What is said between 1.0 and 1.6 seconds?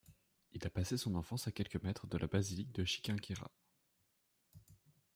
enfance à